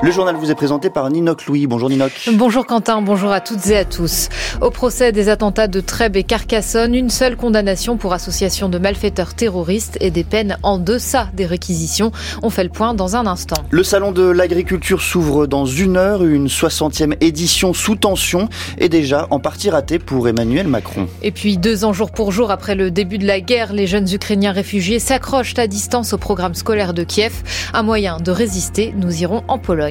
[0.00, 1.66] Le journal vous est présenté par Ninoc Louis.
[1.66, 2.30] Bonjour Ninoc.
[2.34, 4.28] Bonjour Quentin, bonjour à toutes et à tous.
[4.60, 9.34] Au procès des attentats de Trèbes et Carcassonne, une seule condamnation pour association de malfaiteurs
[9.34, 12.12] terroristes et des peines en deçà des réquisitions.
[12.44, 13.56] On fait le point dans un instant.
[13.70, 19.26] Le salon de l'agriculture s'ouvre dans une heure, une 60e édition sous tension est déjà
[19.30, 21.08] en partie ratée pour Emmanuel Macron.
[21.22, 24.08] Et puis deux ans jour pour jour après le début de la guerre, les jeunes
[24.08, 27.32] Ukrainiens réfugiés s'accrochent à distance au programme scolaire de Kiev.
[27.74, 29.87] Un moyen de résister, nous irons en Pologne.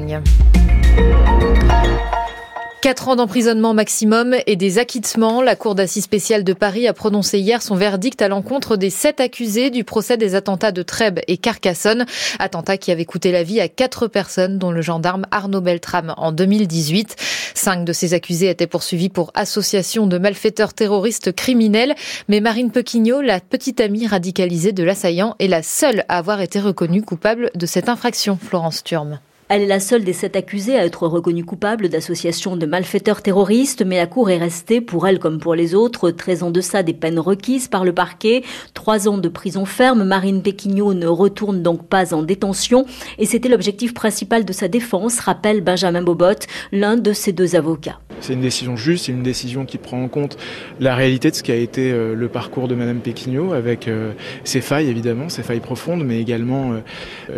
[2.88, 5.42] Quatre ans d'emprisonnement maximum et des acquittements.
[5.42, 9.20] La Cour d'assises spéciale de Paris a prononcé hier son verdict à l'encontre des sept
[9.20, 12.06] accusés du procès des attentats de Trèbes et Carcassonne.
[12.38, 16.32] Attentats qui avaient coûté la vie à quatre personnes, dont le gendarme Arnaud Beltrame en
[16.32, 17.16] 2018.
[17.56, 21.96] Cinq de ces accusés étaient poursuivis pour association de malfaiteurs terroristes criminels.
[22.30, 26.60] Mais Marine Pequignot, la petite amie radicalisée de l'assaillant, est la seule à avoir été
[26.60, 28.38] reconnue coupable de cette infraction.
[28.40, 29.20] Florence Turme.
[29.50, 33.82] Elle est la seule des sept accusés à être reconnue coupable d'association de malfaiteurs terroristes,
[33.86, 36.94] mais la Cour est restée, pour elle comme pour les autres, très en deçà des
[36.94, 38.44] peines requises par le parquet.
[38.74, 42.86] Trois ans de prison ferme, Marine Péquignot ne retourne donc pas en détention,
[43.20, 48.00] et c'était l'objectif principal de sa défense, rappelle Benjamin Bobot, l'un de ses deux avocats.
[48.22, 50.38] C'est une décision juste, c'est une décision qui prend en compte
[50.80, 54.12] la réalité de ce qui a été euh, le parcours de Madame Péquignot, avec euh,
[54.44, 56.80] ses failles évidemment, ses failles profondes, mais également euh,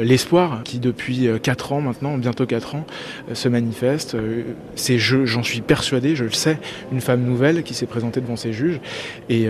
[0.04, 2.86] l'espoir qui depuis quatre ans maintenant bientôt 4 ans,
[3.34, 4.16] se manifeste.
[4.76, 6.60] C'est, j'en suis persuadé, je le sais,
[6.92, 8.80] une femme nouvelle qui s'est présentée devant ses juges.
[9.30, 9.48] Et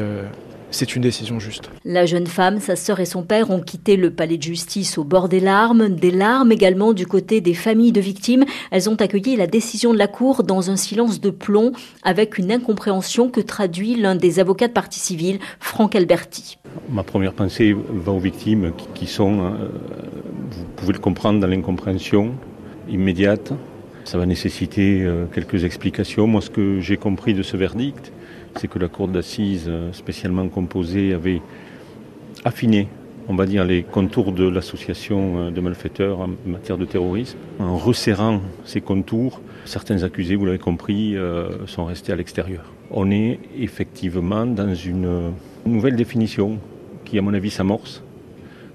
[0.71, 1.69] c'est une décision juste.
[1.85, 5.03] La jeune femme, sa sœur et son père ont quitté le palais de justice au
[5.03, 8.45] bord des larmes, des larmes également du côté des familles de victimes.
[8.71, 11.71] Elles ont accueilli la décision de la Cour dans un silence de plomb,
[12.03, 16.57] avec une incompréhension que traduit l'un des avocats de partie civile, Franck Alberti.
[16.89, 19.53] Ma première pensée va aux victimes qui sont,
[20.51, 22.33] vous pouvez le comprendre, dans l'incompréhension
[22.89, 23.53] immédiate.
[24.03, 26.25] Ça va nécessiter euh, quelques explications.
[26.25, 28.11] Moi, ce que j'ai compris de ce verdict,
[28.55, 31.41] c'est que la cour d'assises euh, spécialement composée avait
[32.43, 32.87] affiné,
[33.27, 37.37] on va dire, les contours de l'association euh, de malfaiteurs en matière de terrorisme.
[37.59, 41.15] En resserrant ces contours, certains accusés, vous l'avez compris,
[41.67, 42.63] sont restés à l'extérieur.
[42.91, 45.33] On est effectivement dans une
[45.65, 46.57] nouvelle définition
[47.05, 48.01] qui, à mon avis, s'amorce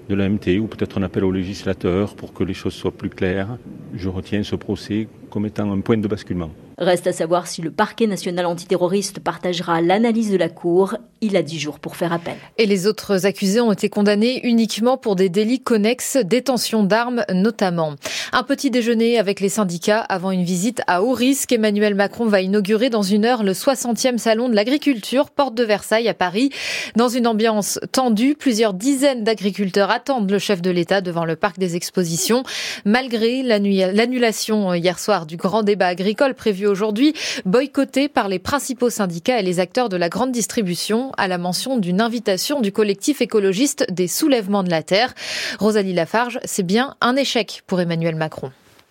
[0.09, 3.59] de l'AMT ou peut-être un appel au législateur pour que les choses soient plus claires.
[3.95, 6.51] Je retiens ce procès comme étant un point de basculement.
[6.79, 10.97] Reste à savoir si le parquet national antiterroriste partagera l'analyse de la Cour.
[11.21, 12.35] Il a dix jours pour faire appel.
[12.59, 17.95] Et les autres accusés ont été condamnés uniquement pour des délits connexes, détention d'armes notamment.
[18.33, 21.53] Un petit déjeuner avec les syndicats avant une visite à haut risque.
[21.53, 26.09] Emmanuel Macron va inaugurer dans une heure le 60e salon de l'agriculture, porte de Versailles
[26.09, 26.51] à Paris.
[26.97, 31.59] Dans une ambiance tendue, plusieurs dizaines d'agriculteurs attendent le chef de l'État devant le parc
[31.59, 32.43] des expositions.
[32.85, 37.15] Malgré l'annulation hier soir du grand débat agricole prévu aujourd'hui,
[37.45, 41.79] boycotté par les principaux syndicats et les acteurs de la grande distribution, à la mention
[41.79, 45.15] d'une invitation du collectif écologiste des soulèvements de la Terre.
[45.59, 48.51] Rosalie Lafarge, c'est bien un échec pour Emmanuel Macron.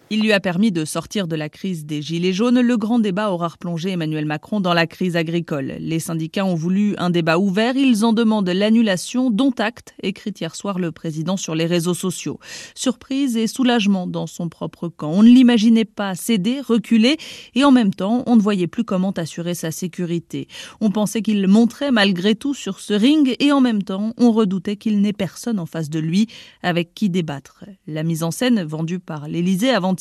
[0.10, 2.60] Il lui a permis de sortir de la crise des Gilets jaunes.
[2.60, 5.76] Le grand débat aura replongé Emmanuel Macron dans la crise agricole.
[5.80, 7.76] Les syndicats ont voulu un débat ouvert.
[7.76, 12.38] Ils en demandent l'annulation, dont acte, écrit hier soir le président sur les réseaux sociaux.
[12.76, 15.10] Surprise et soulagement dans son propre camp.
[15.10, 17.18] On ne l'imaginait pas céder, reculer,
[17.56, 20.48] et en même temps, on ne voyait plus comment assurer sa sécurité.
[20.82, 24.76] On pensait qu'il montrait malgré tout sur ce ring, et en même temps, on redoutait
[24.76, 26.28] qu'il n'ait personne en face de lui
[26.62, 27.64] avec qui débattre.
[27.88, 29.93] La mise en scène vendue par l'Élysée avant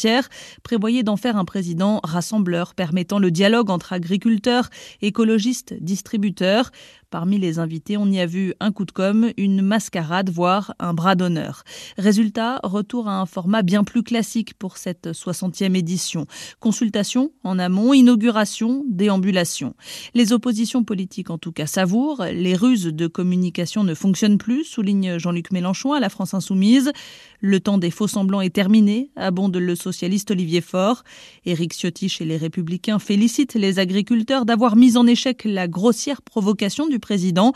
[0.63, 4.69] prévoyait d'en faire un président rassembleur permettant le dialogue entre agriculteurs,
[5.01, 6.71] écologistes, distributeurs.
[7.13, 10.95] Parmi les invités, on y a vu un coup de com', une mascarade, voire un
[10.95, 11.63] bras d'honneur.
[11.99, 16.27] Résultat, retour à un format bien plus classique pour cette 60e édition.
[16.59, 19.75] Consultation en amont, inauguration, déambulation.
[20.15, 22.25] Les oppositions politiques en tout cas savourent.
[22.33, 26.93] Les ruses de communication ne fonctionnent plus, souligne Jean-Luc Mélenchon à la France Insoumise.
[27.41, 31.05] Le temps des faux semblants est terminé, abonde le socialiste Olivier Faure.
[31.45, 36.87] Éric Ciotti chez les Républicains félicite les agriculteurs d'avoir mis en échec la grossière provocation
[36.87, 37.53] du président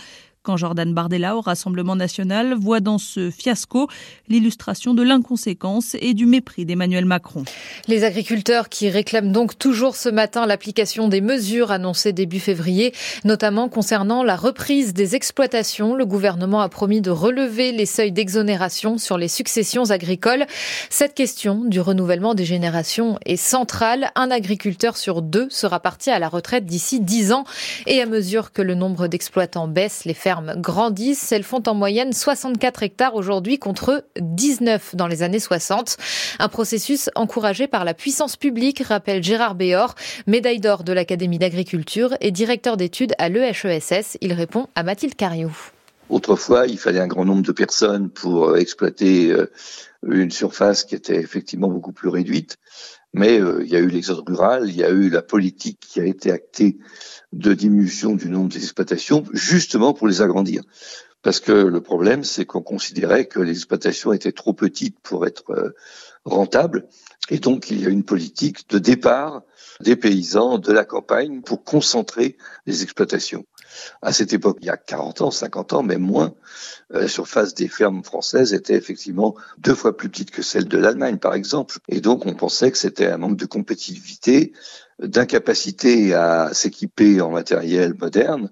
[0.47, 3.89] quand Jordan Bardella au Rassemblement national voit dans ce fiasco
[4.29, 7.43] l'illustration de l'inconséquence et du mépris d'Emmanuel Macron.
[7.89, 12.95] Les agriculteurs qui réclament donc toujours ce matin l'application des mesures annoncées début février,
[13.25, 15.97] notamment concernant la reprise des exploitations.
[15.97, 20.47] Le gouvernement a promis de relever les seuils d'exonération sur les successions agricoles.
[20.91, 24.13] Cette question du renouvellement des générations est centrale.
[24.15, 27.45] Un agriculteur sur deux sera parti à la retraite d'ici 10 ans
[27.87, 31.33] et à mesure que le nombre d'exploitants baisse, les fermes grandissent.
[31.33, 35.97] Elles font en moyenne 64 hectares aujourd'hui contre 19 dans les années 60.
[36.39, 39.95] Un processus encouragé par la puissance publique, rappelle Gérard Béor,
[40.27, 44.19] médaille d'or de l'Académie d'agriculture et directeur d'études à l'EHESS.
[44.21, 45.55] Il répond à Mathilde Cariou.
[46.09, 49.51] Autrefois, il fallait un grand nombre de personnes pour euh, exploiter euh,
[50.07, 52.59] une surface qui était effectivement beaucoup plus réduite.
[53.13, 56.01] Mais euh, il y a eu l'exode rural, il y a eu la politique qui
[56.01, 56.79] a été actée
[57.33, 60.63] de diminution du nombre des exploitations, justement pour les agrandir.
[61.23, 65.75] Parce que le problème, c'est qu'on considérait que les exploitations étaient trop petites pour être
[66.25, 66.87] rentables.
[67.31, 69.43] Et donc, il y a une politique de départ
[69.81, 72.37] des paysans de la campagne pour concentrer
[72.67, 73.45] les exploitations.
[74.01, 76.35] À cette époque, il y a 40 ans, 50 ans, même moins,
[76.95, 80.79] euh, la surface des fermes françaises était effectivement deux fois plus petite que celle de
[80.79, 81.79] l'Allemagne, par exemple.
[81.89, 84.53] Et donc, on pensait que c'était un manque de compétitivité,
[84.99, 88.51] d'incapacité à s'équiper en matériel moderne.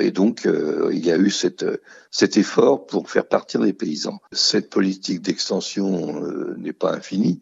[0.00, 1.64] Et donc, euh, il y a eu cette,
[2.10, 4.20] cet effort pour faire partir les paysans.
[4.32, 7.40] Cette politique d'extension euh, n'est pas infinie.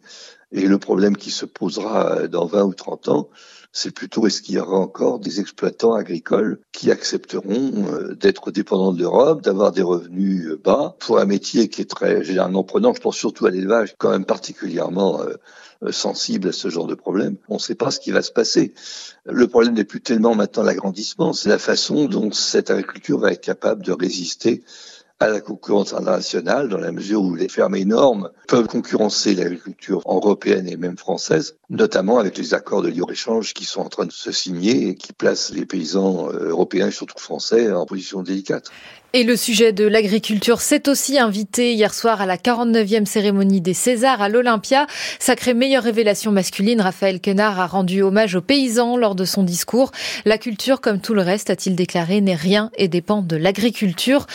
[0.55, 3.29] Et le problème qui se posera dans 20 ou 30 ans,
[3.73, 8.93] c'est plutôt est-ce qu'il y aura encore des exploitants agricoles qui accepteront euh, d'être dépendants
[8.93, 12.93] de l'Europe, d'avoir des revenus euh, bas pour un métier qui est très généralement prenant.
[12.93, 17.35] Je pense surtout à l'élevage, quand même particulièrement euh, sensible à ce genre de problème.
[17.49, 18.73] On ne sait pas ce qui va se passer.
[19.25, 23.43] Le problème n'est plus tellement maintenant l'agrandissement, c'est la façon dont cette agriculture va être
[23.43, 24.63] capable de résister
[25.19, 30.67] à la concurrence internationale dans la mesure où les fermes énormes peuvent concurrencer l'agriculture européenne
[30.67, 34.31] et même française, notamment avec les accords de libre-échange qui sont en train de se
[34.31, 38.71] signer et qui placent les paysans euh, européens et surtout français en position délicate.
[39.17, 43.73] Et le sujet de l'agriculture s'est aussi invité hier soir à la 49e cérémonie des
[43.73, 44.87] Césars à l'Olympia.
[45.19, 49.91] Sacrée meilleure révélation masculine, Raphaël Quenard a rendu hommage aux paysans lors de son discours.
[50.25, 54.27] La culture, comme tout le reste, a-t-il déclaré, n'est rien et dépend de l'agriculture.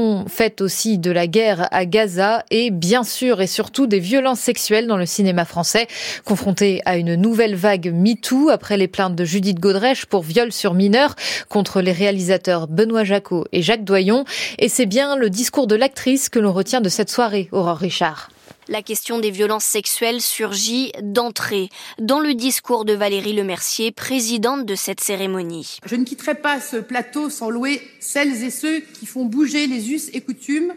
[0.00, 4.40] Mention faite aussi de la guerre à Gaza et bien sûr et surtout des violences
[4.40, 5.86] sexuelles dans le cinéma français.
[6.24, 10.74] Confronté à une nouvelle vague MeToo après les plaintes de Judith Godrèche pour viol sur
[10.74, 11.16] mineurs
[11.48, 14.24] contre les réalisateurs Benoît Jacot et Jacques Doyon,
[14.58, 18.30] et c'est bien le discours de l'actrice que l'on retient de cette soirée, Aurore Richard.
[18.70, 24.76] La question des violences sexuelles surgit d'entrée dans le discours de Valérie Lemercier, présidente de
[24.76, 25.78] cette cérémonie.
[25.84, 29.90] Je ne quitterai pas ce plateau sans louer celles et ceux qui font bouger les
[29.90, 30.72] us et coutumes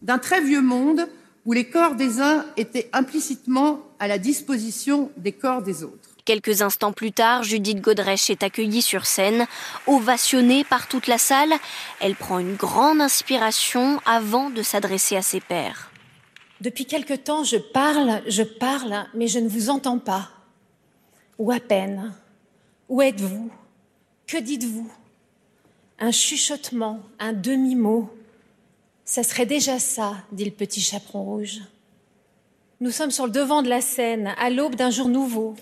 [0.00, 1.06] d'un très vieux monde
[1.44, 6.08] où les corps des uns étaient implicitement à la disposition des corps des autres.
[6.24, 9.46] Quelques instants plus tard, Judith Godrèche est accueillie sur scène,
[9.86, 11.52] ovationnée par toute la salle.
[12.00, 15.90] Elle prend une grande inspiration avant de s'adresser à ses pairs.
[16.64, 20.30] Depuis quelque temps, je parle, je parle, mais je ne vous entends pas.
[21.38, 22.14] Ou à peine.
[22.88, 23.50] Où êtes-vous?
[24.26, 24.90] Que dites-vous?
[25.98, 28.08] Un chuchotement, un demi-mot.
[29.04, 31.60] Ça serait déjà ça, dit le petit chaperon rouge.
[32.80, 35.56] Nous sommes sur le devant de la scène, à l'aube d'un jour nouveau.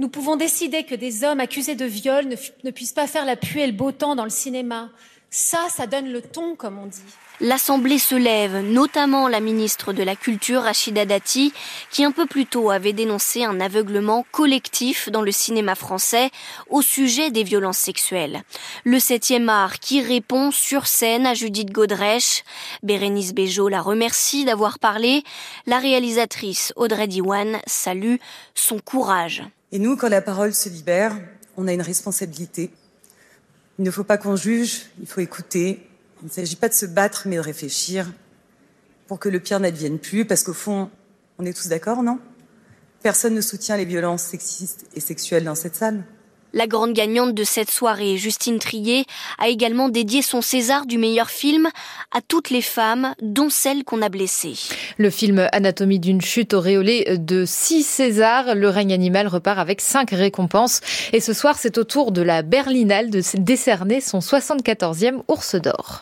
[0.00, 2.26] Nous pouvons décider que des hommes accusés de viol
[2.64, 4.90] ne, puissent pas faire la pluie et le beau temps dans le cinéma.
[5.30, 7.02] Ça, ça donne le ton, comme on dit.
[7.40, 11.52] L'Assemblée se lève, notamment la ministre de la Culture, Rachida Dati,
[11.90, 16.30] qui un peu plus tôt avait dénoncé un aveuglement collectif dans le cinéma français
[16.68, 18.42] au sujet des violences sexuelles.
[18.84, 22.42] Le septième art qui répond sur scène à Judith Godrèche.
[22.82, 25.22] Bérénice Bejo la remercie d'avoir parlé.
[25.66, 28.16] La réalisatrice Audrey Diwan salue
[28.54, 29.44] son courage.
[29.70, 31.16] Et nous, quand la parole se libère,
[31.56, 32.70] on a une responsabilité.
[33.78, 35.86] Il ne faut pas qu'on juge, il faut écouter.
[36.22, 38.10] Il ne s'agit pas de se battre, mais de réfléchir
[39.06, 40.90] pour que le pire n'advienne plus, parce qu'au fond,
[41.38, 42.18] on est tous d'accord, non?
[43.02, 46.04] Personne ne soutient les violences sexistes et sexuelles dans cette salle.
[46.54, 49.04] La grande gagnante de cette soirée, Justine Trier,
[49.38, 51.68] a également dédié son César du meilleur film
[52.10, 54.54] à toutes les femmes, dont celles qu'on a blessées.
[54.96, 60.10] Le film Anatomie d'une chute auréolé de six Césars, Le règne animal repart avec cinq
[60.10, 60.80] récompenses.
[61.12, 66.00] Et ce soir, c'est au tour de la Berlinale de décerner son 74e ours d'or.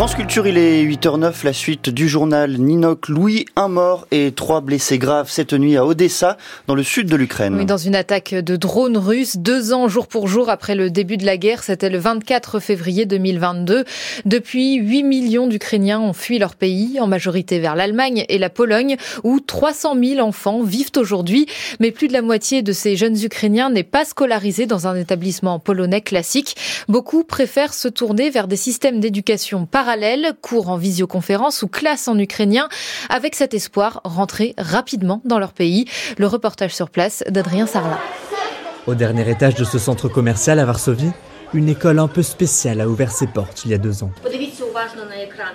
[0.00, 4.62] France Culture, il est 8h09, la suite du journal Ninoc Louis, un mort et trois
[4.62, 7.54] blessés graves cette nuit à Odessa, dans le sud de l'Ukraine.
[7.58, 11.18] Oui, dans une attaque de drones russes, deux ans jour pour jour après le début
[11.18, 13.84] de la guerre, c'était le 24 février 2022.
[14.24, 18.96] Depuis, 8 millions d'Ukrainiens ont fui leur pays, en majorité vers l'Allemagne et la Pologne,
[19.22, 21.44] où 300 000 enfants vivent aujourd'hui.
[21.78, 25.58] Mais plus de la moitié de ces jeunes Ukrainiens n'est pas scolarisé dans un établissement
[25.58, 26.56] polonais classique.
[26.88, 29.89] Beaucoup préfèrent se tourner vers des systèmes d'éducation parallèles
[30.40, 32.68] cours en visioconférence ou classe en ukrainien,
[33.08, 35.86] avec cet espoir rentrer rapidement dans leur pays.
[36.18, 37.98] Le reportage sur place d'Adrien Sarlat.
[38.86, 41.12] Au dernier étage de ce centre commercial à Varsovie,
[41.52, 44.12] une école un peu spéciale a ouvert ses portes il y a deux ans.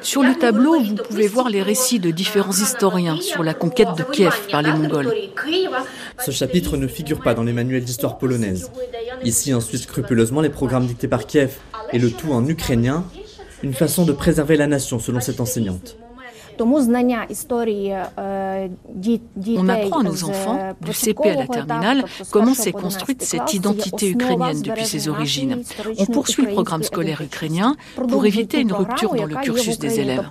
[0.01, 4.03] Sur le tableau, vous pouvez voir les récits de différents historiens sur la conquête de
[4.03, 5.13] Kiev par les Mongols.
[6.23, 8.71] Ce chapitre ne figure pas dans les manuels d'histoire polonaise.
[9.23, 11.53] Ici, on suit scrupuleusement les programmes dictés par Kiev,
[11.93, 13.05] et le tout en ukrainien,
[13.65, 15.97] une façon de préserver la nation selon cette enseignante.
[16.57, 16.77] On
[19.67, 24.61] apprend à nos enfants, du CP à la terminale, comment s'est construite cette identité ukrainienne
[24.61, 25.63] depuis ses origines.
[25.97, 27.75] On poursuit le programme scolaire ukrainien
[28.07, 30.29] pour éviter une rupture dans le cursus des élèves.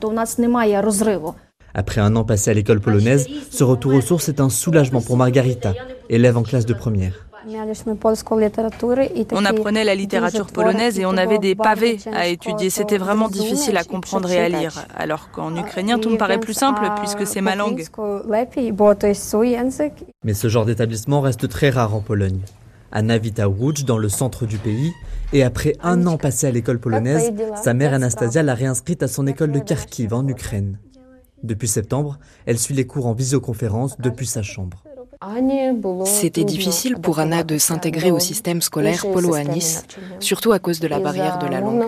[1.74, 5.16] Après un an passé à l'école polonaise, ce retour aux sources est un soulagement pour
[5.16, 5.74] Margarita,
[6.08, 7.26] élève en classe de première.
[9.32, 12.70] On apprenait la littérature polonaise et on avait des pavés à étudier.
[12.70, 14.86] C'était vraiment difficile à comprendre et à lire.
[14.96, 17.84] Alors qu'en ukrainien, tout me paraît plus simple puisque c'est ma langue.
[20.24, 22.40] Mais ce genre d'établissement reste très rare en Pologne.
[22.92, 23.48] À Navita
[23.86, 24.92] dans le centre du pays,
[25.32, 29.26] et après un an passé à l'école polonaise, sa mère Anastasia l'a réinscrite à son
[29.26, 30.78] école de Kharkiv en Ukraine.
[31.42, 34.84] Depuis septembre, elle suit les cours en visioconférence depuis sa chambre.
[36.04, 39.84] C'était difficile pour Anna de s'intégrer au système scolaire polo à Nice,
[40.20, 41.84] surtout à cause de la barrière de la langue.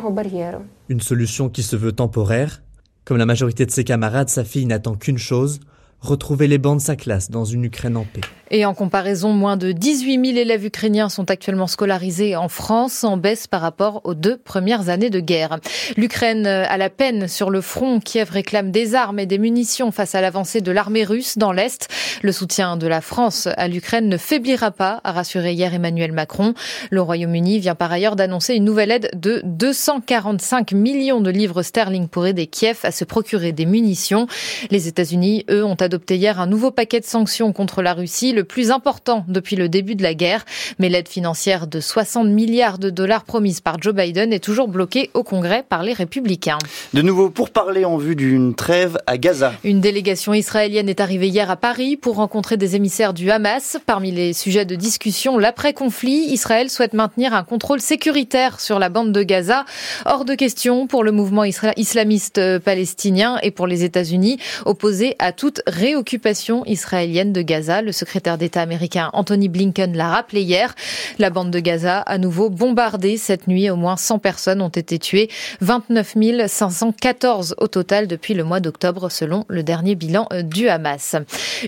[0.88, 2.62] Une solution qui se veut temporaire.
[3.04, 5.60] Comme la majorité de ses camarades, sa fille n'attend qu'une chose,
[6.00, 8.22] retrouver les bancs de sa classe dans une Ukraine en paix.
[8.50, 13.16] Et en comparaison, moins de 18 000 élèves ukrainiens sont actuellement scolarisés en France, en
[13.16, 15.58] baisse par rapport aux deux premières années de guerre.
[15.96, 17.98] L'Ukraine a la peine sur le front.
[17.98, 21.88] Kiev réclame des armes et des munitions face à l'avancée de l'armée russe dans l'Est.
[22.22, 26.54] Le soutien de la France à l'Ukraine ne faiblira pas, a rassuré hier Emmanuel Macron.
[26.90, 32.06] Le Royaume-Uni vient par ailleurs d'annoncer une nouvelle aide de 245 millions de livres sterling
[32.06, 34.28] pour aider Kiev à se procurer des munitions.
[34.70, 38.44] Les États-Unis, eux, ont adopté hier un nouveau paquet de sanctions contre la Russie le
[38.44, 40.44] plus important depuis le début de la guerre.
[40.78, 45.10] Mais l'aide financière de 60 milliards de dollars promise par Joe Biden est toujours bloquée
[45.14, 46.58] au Congrès par les républicains.
[46.94, 49.54] De nouveau, pour parler en vue d'une trêve à Gaza.
[49.64, 53.78] Une délégation israélienne est arrivée hier à Paris pour rencontrer des émissaires du Hamas.
[53.86, 59.12] Parmi les sujets de discussion, l'après-conflit, Israël souhaite maintenir un contrôle sécuritaire sur la bande
[59.12, 59.64] de Gaza.
[60.04, 65.62] Hors de question pour le mouvement islamiste palestinien et pour les États-Unis, opposés à toute
[65.66, 67.80] réoccupation israélienne de Gaza.
[67.80, 70.74] Le secrétaire d'État américain Anthony Blinken l'a rappelé hier.
[71.20, 74.98] La bande de Gaza, à nouveau bombardée cette nuit, au moins 100 personnes ont été
[74.98, 75.30] tuées,
[75.60, 76.14] 29
[76.48, 81.14] 514 au total depuis le mois d'octobre, selon le dernier bilan euh, du Hamas.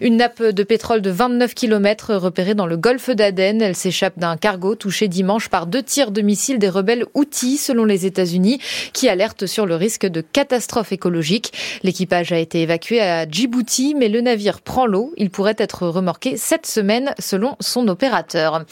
[0.01, 3.63] Une nappe de pétrole de 29 km repérée dans le golfe d'Aden.
[3.63, 7.85] Elle s'échappe d'un cargo touché dimanche par deux tirs de missiles des rebelles outils, selon
[7.85, 8.61] les États-Unis,
[8.93, 11.53] qui alertent sur le risque de catastrophe écologique.
[11.83, 15.13] L'équipage a été évacué à Djibouti, mais le navire prend l'eau.
[15.17, 18.65] Il pourrait être remorqué cette semaine, selon son opérateur.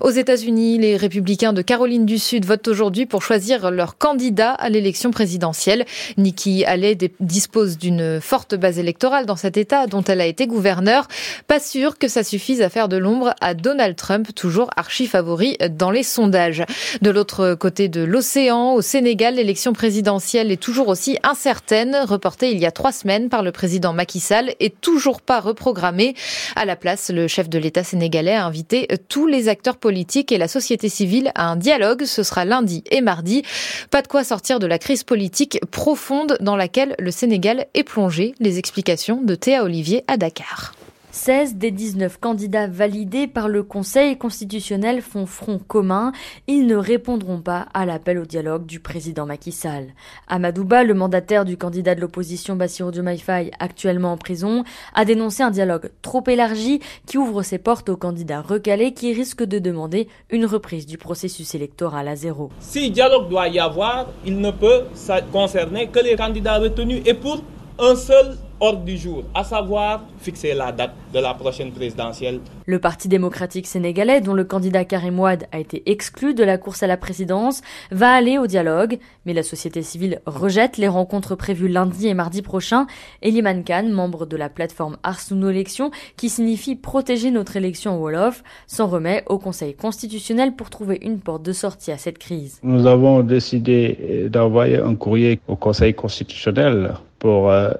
[0.00, 4.68] Aux États-Unis, les républicains de Caroline du Sud votent aujourd'hui pour choisir leur candidat à
[4.68, 5.84] l'élection présidentielle.
[6.16, 11.08] Nikki Haley dispose d'une forte base électorale dans cet État dont elle a été gouverneure.
[11.48, 15.56] Pas sûr que ça suffise à faire de l'ombre à Donald Trump, toujours archi favori
[15.70, 16.62] dans les sondages.
[17.02, 22.58] De l'autre côté de l'océan, au Sénégal, l'élection présidentielle est toujours aussi incertaine, reportée il
[22.60, 26.14] y a trois semaines par le président Macky Sall et toujours pas reprogrammée.
[26.54, 30.38] À la place, le chef de l'État sénégalais a invité tous les acteurs politiques et
[30.38, 32.04] la société civile à un dialogue.
[32.04, 33.42] Ce sera lundi et mardi.
[33.90, 38.34] Pas de quoi sortir de la crise politique profonde dans laquelle le Sénégal est plongé.
[38.40, 40.74] Les explications de Théa Olivier à Dakar.
[41.14, 46.10] 16 des 19 candidats validés par le Conseil constitutionnel font front commun.
[46.48, 49.94] Ils ne répondront pas à l'appel au dialogue du président Macky Sall.
[50.26, 55.44] Amadouba, le mandataire du candidat de l'opposition Bassirou Diomaye Faye, actuellement en prison, a dénoncé
[55.44, 60.08] un dialogue trop élargi qui ouvre ses portes aux candidats recalés qui risquent de demander
[60.30, 62.50] une reprise du processus électoral à zéro.
[62.58, 64.82] Si dialogue doit y avoir, il ne peut
[65.30, 67.40] concerner que les candidats retenus et pour
[67.78, 72.40] un seul ordre du jour, à savoir fixer la date de la prochaine présidentielle.
[72.66, 76.82] Le Parti démocratique sénégalais, dont le candidat Karim Ouad a été exclu de la course
[76.82, 81.68] à la présidence, va aller au dialogue, mais la société civile rejette les rencontres prévues
[81.68, 82.86] lundi et mardi prochain.
[83.22, 88.42] Eliman Khan, membre de la plateforme Ars Élection, qui signifie protéger notre élection au Wolof,
[88.66, 92.60] s'en remet au Conseil constitutionnel pour trouver une porte de sortie à cette crise.
[92.62, 97.70] Nous avons décidé d'envoyer un courrier au Conseil constitutionnel pour euh,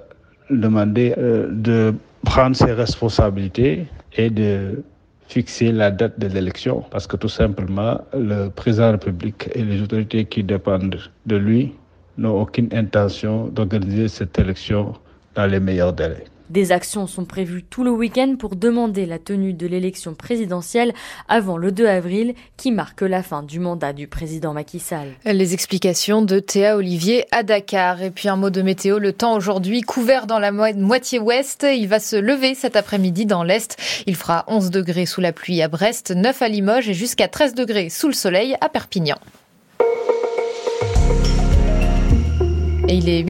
[0.50, 3.86] demander euh, de prendre ses responsabilités
[4.16, 4.82] et de
[5.28, 9.62] fixer la date de l'élection parce que tout simplement le président de la République et
[9.62, 11.72] les autorités qui dépendent de lui
[12.18, 14.92] n'ont aucune intention d'organiser cette élection
[15.34, 16.24] dans les meilleurs délais.
[16.50, 20.92] Des actions sont prévues tout le week-end pour demander la tenue de l'élection présidentielle
[21.26, 25.08] avant le 2 avril qui marque la fin du mandat du président Macky Sall.
[25.24, 28.02] Les explications de Théa Olivier à Dakar.
[28.02, 31.66] Et puis un mot de météo, le temps aujourd'hui couvert dans la moitié ouest.
[31.68, 33.76] Il va se lever cet après-midi dans l'est.
[34.06, 37.54] Il fera 11 degrés sous la pluie à Brest, 9 à Limoges et jusqu'à 13
[37.54, 39.16] degrés sous le soleil à Perpignan.
[42.86, 43.22] Et il est